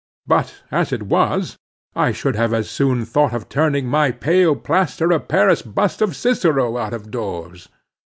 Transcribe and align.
But 0.25 0.63
as 0.71 0.91
it 0.91 1.03
was, 1.03 1.59
I 1.95 2.11
should 2.11 2.35
have 2.35 2.55
as 2.55 2.67
soon 2.67 3.05
thought 3.05 3.35
of 3.35 3.49
turning 3.49 3.85
my 3.85 4.09
pale 4.09 4.55
plaster 4.55 5.11
of 5.11 5.27
paris 5.27 5.61
bust 5.61 6.01
of 6.01 6.15
Cicero 6.15 6.75
out 6.77 6.95
of 6.95 7.11
doors. 7.11 7.69